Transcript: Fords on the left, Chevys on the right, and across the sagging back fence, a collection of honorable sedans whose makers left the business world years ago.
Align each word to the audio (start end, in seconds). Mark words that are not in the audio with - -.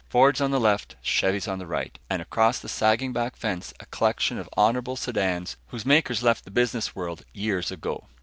Fords 0.09 0.41
on 0.41 0.49
the 0.49 0.59
left, 0.59 0.95
Chevys 1.03 1.47
on 1.47 1.59
the 1.59 1.67
right, 1.67 1.99
and 2.09 2.23
across 2.23 2.57
the 2.57 2.67
sagging 2.67 3.13
back 3.13 3.35
fence, 3.35 3.71
a 3.79 3.85
collection 3.85 4.39
of 4.39 4.49
honorable 4.57 4.95
sedans 4.95 5.57
whose 5.67 5.85
makers 5.85 6.23
left 6.23 6.43
the 6.43 6.49
business 6.49 6.95
world 6.95 7.23
years 7.35 7.69
ago. 7.69 8.07